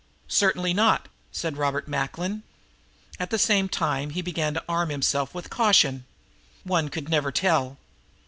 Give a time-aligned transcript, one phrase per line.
[0.27, 2.41] "Certainly not," said Robert Macklin.
[3.19, 6.05] At the same time he began to arm himself with caution.
[6.63, 7.77] One could never tell.